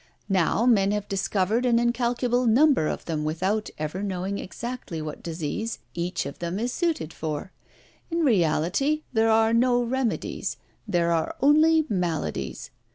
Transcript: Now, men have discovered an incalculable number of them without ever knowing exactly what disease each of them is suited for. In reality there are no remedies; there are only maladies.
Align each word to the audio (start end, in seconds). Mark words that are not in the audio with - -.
Now, 0.29 0.65
men 0.65 0.89
have 0.93 1.07
discovered 1.07 1.63
an 1.63 1.77
incalculable 1.77 2.47
number 2.47 2.87
of 2.87 3.05
them 3.05 3.23
without 3.23 3.69
ever 3.77 4.01
knowing 4.01 4.39
exactly 4.39 4.99
what 4.99 5.21
disease 5.21 5.77
each 5.93 6.25
of 6.25 6.39
them 6.39 6.57
is 6.57 6.73
suited 6.73 7.13
for. 7.13 7.51
In 8.09 8.21
reality 8.25 9.03
there 9.13 9.29
are 9.29 9.53
no 9.53 9.83
remedies; 9.83 10.57
there 10.87 11.11
are 11.11 11.35
only 11.39 11.85
maladies. 11.87 12.71